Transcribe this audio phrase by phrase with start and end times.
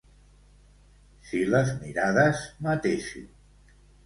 [1.31, 3.31] Si les mirades matessin...